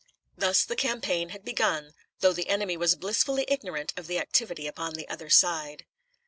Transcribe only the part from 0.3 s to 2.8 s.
Thus the campaign had begun, though the enemy